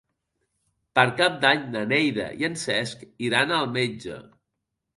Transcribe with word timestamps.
Per 0.99 1.03
Cap 1.19 1.35
d'Any 1.43 1.67
na 1.75 1.83
Neida 1.93 2.27
i 2.41 2.49
en 2.49 2.57
Cesc 2.63 3.07
iran 3.29 3.57
al 3.61 3.73
metge. 3.79 4.21